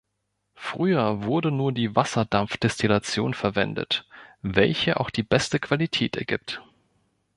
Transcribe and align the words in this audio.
Früher 0.55 1.25
wurde 1.25 1.51
nur 1.51 1.71
die 1.73 1.95
Wasserdampfdestillation 1.95 3.35
verwendet, 3.35 4.07
welche 4.41 4.99
auch 4.99 5.11
die 5.11 5.21
beste 5.21 5.59
Qualität 5.59 6.15
ergibt. 6.15 6.59